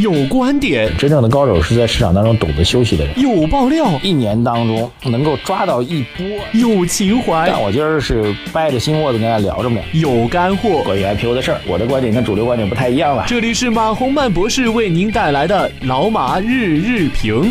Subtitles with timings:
[0.00, 3.18] 有观点，真正的高手是在市场当中懂得休息的人。
[3.20, 6.24] 有爆料，一年当中能够抓到一波。
[6.52, 9.80] 有情怀，但我今儿是掰着心窝子跟大家聊着呢。
[9.92, 13.24] 有干货，关于 IPO 的事儿，我的观点跟主流观点不太一样了。
[13.26, 17.50] 这里是马洪曼博士为您带来的老马日日评。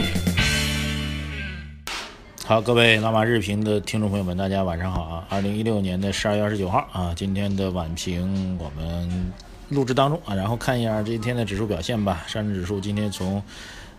[2.46, 5.26] 好，各位老马日评的听众朋友们，大家晚上好啊！
[5.28, 9.34] 二零一六年的十二月二十九号啊，今天的晚评我们
[9.70, 12.24] 录制当中啊，然后看一下这一天的指数表现吧。
[12.28, 13.42] 上证指数今天从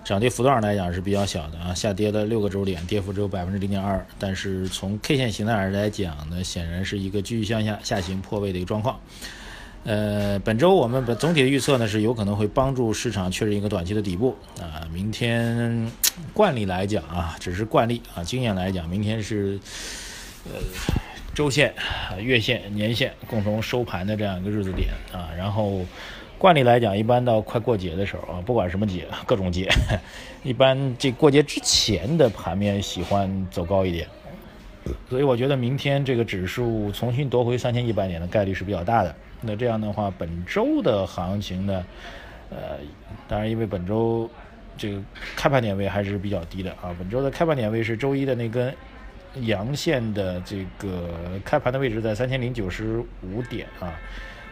[0.04, 4.04] 涨跌幅度上来讲是比较小的啊，下跌了六个周点，跌幅只有百分之零点二。
[4.18, 8.98] 但是从 K 线形态上来讲呢，显然是一个继续向下下行破位的一个状况。
[9.84, 14.82] 呃，本周我们本总体的预测呢是有可能会帮助市场确认一个短期的底部啊。
[14.92, 15.90] 明天
[16.32, 19.58] 惯例来讲啊，只是惯例啊，经验来讲，明天是
[20.46, 20.60] 呃
[21.34, 21.72] 周线、
[22.20, 25.30] 月线、年线共同收盘的这样一个日子点啊。
[25.36, 25.84] 然后
[26.36, 29.68] 惯例来讲，一般到快过节的时候啊，不管什么节，各种节，
[30.42, 34.06] 一般这过节之前的盘面喜欢走高一点。
[35.10, 39.14] 所以我觉得明天这个指数重新夺回三千一百点的概率是比较大的。
[39.40, 41.84] 那这样的话，本周的行情呢，
[42.50, 42.78] 呃，
[43.28, 44.28] 当然因为本周
[44.78, 45.00] 这个
[45.36, 46.94] 开盘点位还是比较低的啊。
[46.98, 48.74] 本周的开盘点位是周一的那根
[49.42, 51.10] 阳线的这个
[51.44, 53.92] 开盘的位置在三千零九十五点啊，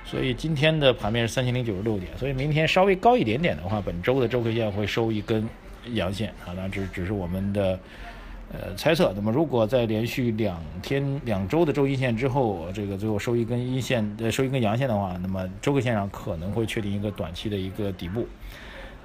[0.05, 5.49] 所以今天的盘面是三千零九十六点，所以明天稍微高一点点的话，本周的周 K 线会收一根
[5.95, 7.79] 阳线啊，那只只是我们的。
[8.53, 18.25] 呃，猜测，那么如果在连续两天、两周的周阴线之后，这个最后收一根阴线，呃，收一根阳线的话，那么周 K 线上可能会确定一个短期的一个底部，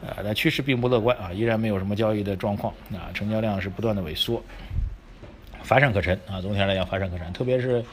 [0.05, 4.39] 呃，但趋势并不乐观啊，依然没有什么交易的状况，啊，成交量是不断的萎缩，
[5.63, 7.83] 乏善可陈啊，总体上来讲乏善可陈，特别是，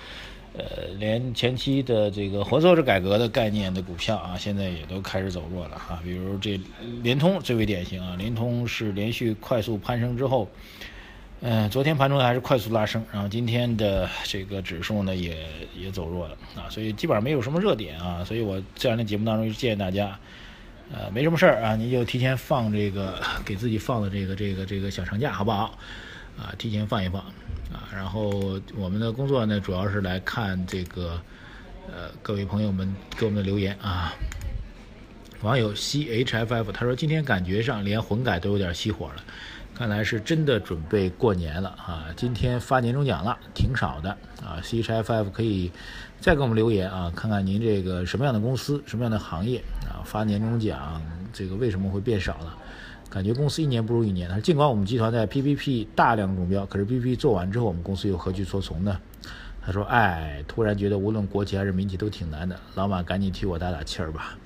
[0.55, 0.65] 呃，
[0.99, 6.61] 连前期的这个合作制改革的概念的股票啊，现在也都开始走弱了哈，比如这
[7.03, 10.49] 联通最为典型啊，联通是连续快速攀升之后。
[11.41, 15.37] 嗯，昨天盘中还是快速拉升，然后今天的这个指数呢也
[15.73, 20.19] 也走弱了啊，所以基本上没有什么热点啊，所以我这两天节目当中就建议大家，
[20.93, 25.79] 呃，没什么事儿啊，你就提前放这个给自己放的这个这个这个小长假好不好？
[26.37, 27.25] 啊，提前放一放
[27.73, 31.21] 啊，然后我们的工作呢主要是来看这个
[31.87, 34.13] 呃各位朋友们给我们的留言啊，
[35.43, 39.25] 网友 C H F F 他说今天感觉上连混改都有点熄火了。
[39.75, 42.07] 看来是真的准备过年了啊！
[42.17, 44.11] 今天发年终奖了，挺少的
[44.43, 44.59] 啊。
[44.61, 45.71] C H F F 可以
[46.21, 51.01] 再给我们留言啊，看看您这个什么样的公司、什么样的行业啊，发年终奖
[51.33, 52.59] 这个为什么会变少了？
[53.11, 54.29] 感觉公司一年不如一年。
[54.29, 58.99] 他说，尽管我们集团在 P P P 大量中标，可是 P P P 做完之后，我们公司又何去所从呢？
[59.61, 62.59] 他说，哎，突然觉得无论国企还是民企都挺难的。
[62.75, 64.39] 老马赶紧替我打打气儿吧。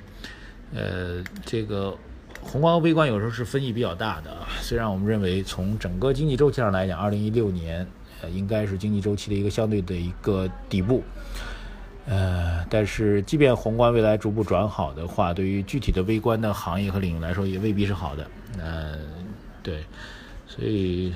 [0.75, 1.97] 呃，这个。
[2.45, 4.49] 宏观和微观有时候是分歧比较大的啊。
[4.61, 7.87] 虽然我们认为从整个经济周期上来讲，二零一六年
[8.21, 11.05] 呃应该是经济周期的一个相对的一个底部，
[12.05, 18.27] 呃，但是即便宏观未来逐步转好的话，对于具体的微观的行业和领域来说，也未必是好的。
[18.59, 18.99] 呃，
[19.63, 19.85] 对，
[20.47, 21.13] 所以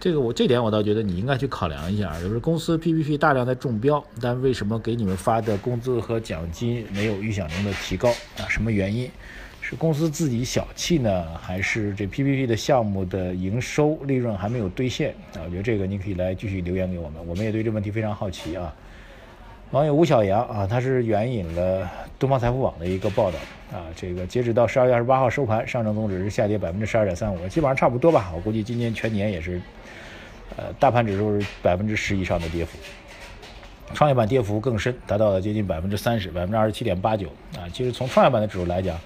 [0.00, 8.46] 这个我这点我倒觉得你应该去考量一下，就是公司 PPP 大量在中标，但为什么给你们发的工资和奖金没有预想中的提高啊？
[8.48, 9.10] 什么原因？
[9.60, 15.44] 是公司自己小气呢，还是这 PPP 的项目的营收利润还没有兑现啊？
[15.44, 18.74] 我觉得这个你可以来继续留言给我们，我们也对这问题非常好奇啊。
[19.70, 21.86] 网友吴小阳啊，他是援引了
[22.18, 23.36] 东方财富网的一个报道
[23.70, 28.32] 啊，这个截止到十二月二十八号收盘，上证综指是下跌百分之十二点三五，基本上差不多吧。
[28.34, 29.60] 我估计今年全年也是，
[30.56, 32.78] 呃，大盘指数是百分之十以上的跌幅，
[33.92, 37.28] 创业板跌幅更深，达到了接近百分之三十，百分之二十七点八九
[37.58, 37.68] 啊。
[37.70, 38.98] 其实从创业板的指数来讲，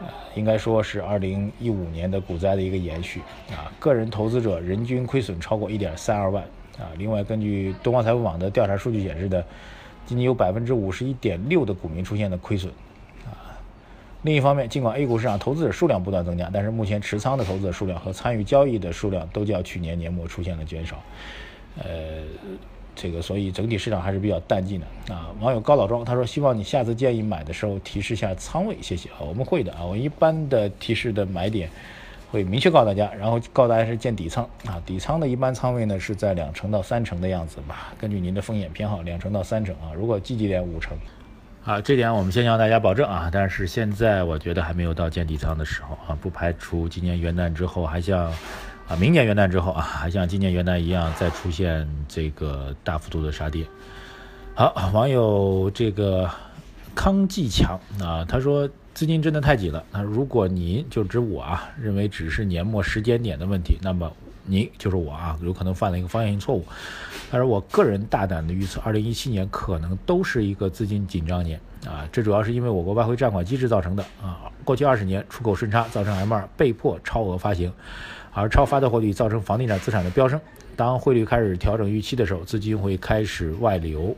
[0.00, 6.42] 呃应该说是二零一五年的股灾的一个延续啊，个人投资者人均亏损超过一点三二万
[6.78, 6.88] 啊。
[6.96, 9.44] 另外，根据东方财富网的调查数据显示的，
[10.06, 12.72] 今年有百分之五十一点六的股民出现了亏损
[13.24, 13.56] 啊。
[14.22, 21.02] 另一方面，尽管 A 股市场投资者数量不断增加，但是目前持仓的投资者数量和参与交易的数量都较去年年末出现了减少，
[21.78, 21.84] 呃。
[22.96, 25.30] 这个，所以整体市场还是比较淡季的啊。
[25.40, 29.84] 网友高老庄他说：“希望你下次建议买的时候提示下仓位，谢谢啊。”我们会的啊。
[29.84, 31.70] 我一般的提示的买点
[32.30, 34.80] 会明确告诉大家，然后告诉大家是建底仓啊。
[34.86, 39.92] 底仓的一般仓位呢是在两成到三成的样子吧，根据您的风险偏好，两成到三成啊。
[39.94, 40.96] 如果积极点五成
[41.64, 43.28] 啊，这点我们先向大家保证啊。
[43.32, 48.32] 但是现在我觉得还没有到建底仓的时候啊，不排除今年元旦之后还像。
[48.88, 53.64] 啊，明年元旦之后啊，还像今年元旦一样再出现这个大幅度的杀跌。
[54.52, 56.28] 好，网友这个
[56.92, 59.82] 康继强啊，他说资金真的太紧了。
[59.92, 64.12] 那如果您就指我啊，认为只是年末时间点的问题，那么
[64.44, 66.64] 您就是我啊，有可能犯了一个方向性错误。
[67.30, 72.06] 但是我个人大胆的预测，二零一七年可能都是一个资金紧张年啊。
[72.10, 74.50] 这主要是因为我国外汇占款机制造成的啊。
[74.64, 77.72] 过去二十年出口顺差造成 M2 被迫超额发行，
[78.32, 80.38] 而超发的货币造成房地产资产的飙升。
[80.76, 84.16] 当汇率开始调整预期的时候，资金会开始外流，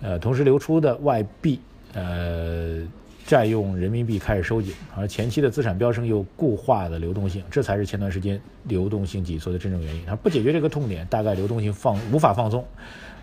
[0.00, 1.60] 呃，同时流出的外币，
[1.92, 2.78] 呃。
[3.26, 10.02] 占用人民币开始收紧，而前期的资产飙升又固化了流动性，这才是前段时间流动性紧缩的真正原因。
[10.06, 12.64] 它不解决这个痛点，大概流动性放无法放松，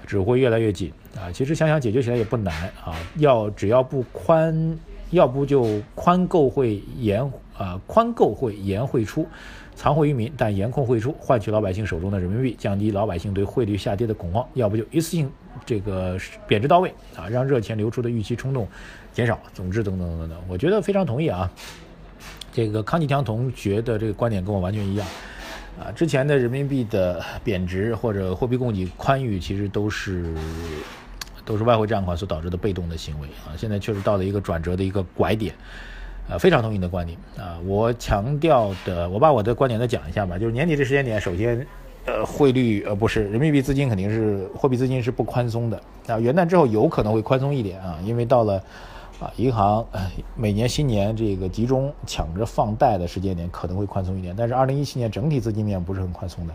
[0.05, 1.31] 只会越来越紧啊！
[1.31, 4.79] 其实想想解决起来也不难啊，要只要不宽，
[5.09, 9.27] 要不就宽购会严啊，宽购会严汇出，
[9.75, 15.29] 藏汇于民，但严控汇出，换取老百姓手中的人民币，降低老百姓对汇率下跌的恐慌；要不就一次性
[15.65, 16.17] 这个
[16.47, 18.65] 贬值到位啊，让热钱流出的预期冲动。
[19.17, 21.49] 减少，总之等等等等，我觉得非常同意啊。
[22.53, 25.07] 这个康继强同学的这个观点跟我完全一样
[25.79, 25.89] 啊。
[25.91, 30.35] 之前的人民币的贬值或者货币供给宽裕，其实都是
[31.43, 33.57] 都是外汇占款所导致的被动的行为啊。
[33.57, 35.51] 现在确实到了一个转折的一个拐点，
[36.29, 37.57] 啊，非常同意你的观点啊。
[37.65, 40.37] 我强调的，我把我的观点再讲一下吧。
[40.37, 41.65] 就是年底这时间点，首先，
[42.05, 46.19] 呃，汇率呃不是人民币资金肯定是货币资金是不宽松的啊。
[46.19, 48.61] 元旦之后有可能会宽松一点啊，因为到了。
[49.19, 49.83] 啊，银行
[50.35, 56.53] 每年新年这个集中抢着放贷的时间点可能会宽松一点，但是二零一七年整体资金面不是很宽松的，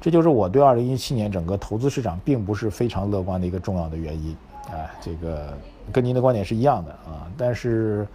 [0.00, 4.36] 这就是我对二零一七年整个投资市场并不是非常乐观的一个重要的原因。
[4.70, 5.56] 啊，这个
[5.90, 8.06] 跟您的观点是一样的啊，但是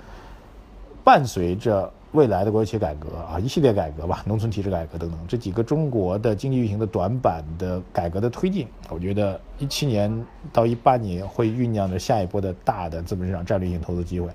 [1.07, 1.89] 伴随着。
[2.13, 14.29] 未来的国有企业改革啊，一系列改革吧， 农村体制改革等等，这几个中国的经济运行的短板的改革的推进，我觉得一七年到一八年会酝酿着下一波的大的资本市场战略性投资机会。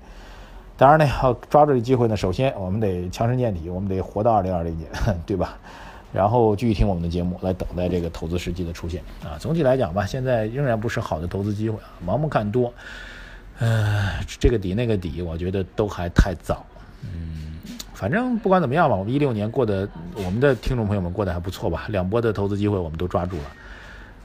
[0.77, 4.87] 当然呢，要抓住这机会呢，首先我们得强身健体，我们得活到二零二零年，
[5.25, 5.57] 对吧？
[6.13, 9.35] 然后继续听我们的节目，来等待这个投资时机的出现啊。
[9.39, 12.71] 总体来讲吧，现在仍然不是好的投资机会啊，盲目看多，
[13.63, 16.65] 呃，这个底那个底，我觉得都还太早，
[17.01, 17.53] 嗯。
[17.93, 21.85] 反正不管怎么样吧，我们一六年过得，我们的听众朋友们过得还不错吧？
[21.87, 23.43] 两波的投资机会我们都抓住了，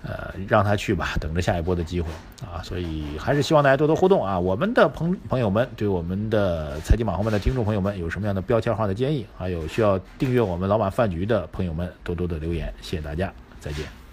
[0.03, 2.09] 呃，让他去吧，等着下一波的机会
[2.43, 2.59] 啊！
[2.65, 4.41] 所以还是希望大家多多互动啊！
[4.41, 9.25] 我们的朋朋友们，对我们的财经马后们的听众朋友们，有什么样的标签化的建议？
[9.37, 14.08] 还有需要订阅我们老马饭局的朋友们，多多的留言，谢谢大家，再见。